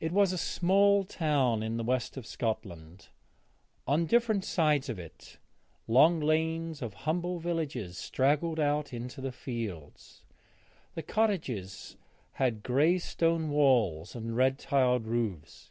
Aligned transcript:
It 0.00 0.12
was 0.12 0.32
a 0.32 0.38
small 0.38 1.04
town 1.04 1.62
in 1.62 1.76
the 1.76 1.82
west 1.84 2.16
of 2.16 2.24
Scotland. 2.24 3.08
On 3.86 4.06
different 4.06 4.46
sides 4.46 4.88
of 4.88 4.98
it 4.98 5.36
long 5.86 6.20
lanes 6.20 6.80
of 6.80 6.94
humble 7.04 7.38
cottages 7.42 7.98
straggled 7.98 8.58
out 8.58 8.94
into 8.94 9.20
the 9.20 9.30
fields; 9.30 10.24
the 10.94 11.02
cottages 11.02 11.98
had 12.40 12.62
grey 12.62 12.96
stone 12.96 13.50
walls 13.50 14.14
and 14.16 14.34
red 14.38 14.58
tiled 14.58 15.06
roofs. 15.06 15.70